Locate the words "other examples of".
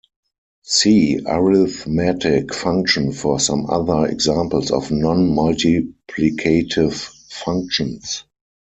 3.69-4.89